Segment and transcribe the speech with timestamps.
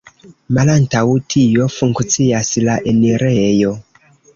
[0.57, 1.03] Malantaŭ
[1.35, 3.81] tio funkcias la enirejo.